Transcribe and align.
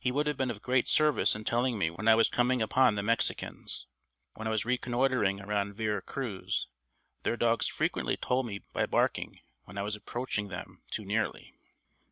He 0.00 0.10
would 0.10 0.26
have 0.26 0.36
been 0.36 0.50
of 0.50 0.62
great 0.62 0.88
service 0.88 1.36
in 1.36 1.44
telling 1.44 1.78
me 1.78 1.90
when 1.90 2.08
I 2.08 2.16
was 2.16 2.26
coming 2.28 2.60
upon 2.60 2.96
the 2.96 3.04
Mexicans. 3.04 3.86
When 4.34 4.48
I 4.48 4.50
was 4.50 4.64
reconnoitering 4.64 5.40
around 5.40 5.74
Vera 5.74 6.02
Cruz, 6.02 6.66
their 7.22 7.36
dogs 7.36 7.68
frequently 7.68 8.16
told 8.16 8.46
me 8.46 8.64
by 8.72 8.84
barking 8.86 9.38
when 9.66 9.78
I 9.78 9.82
was 9.82 9.94
approaching 9.94 10.48
them 10.48 10.82
too 10.90 11.04
nearly. 11.04 11.54